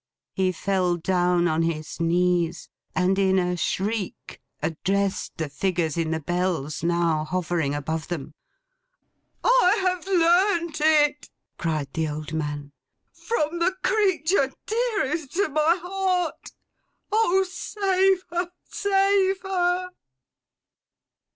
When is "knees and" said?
1.99-3.19